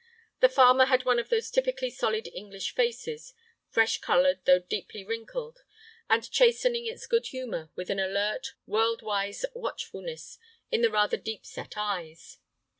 [0.39, 3.35] The farmer had one of those typically solid English faces,
[3.69, 5.59] fresh colored though deeply wrinkled,
[6.09, 10.39] and chastening its good humor with an alert, world wise watchfulness
[10.71, 12.39] in the rather deep set eyes.